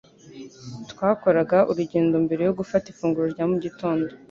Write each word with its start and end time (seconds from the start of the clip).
Twakoraga 0.91 1.57
urugendo 1.71 2.15
mbere 2.25 2.41
yo 2.47 2.53
gufata 2.59 2.85
ifunguro 2.89 3.25
rya 3.33 3.45
mu 3.51 3.57
gitondo. 3.63 4.11